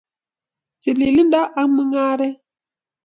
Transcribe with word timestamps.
Tililindo 0.81 1.41
ak 1.61 1.67
mung'aret 1.73 2.35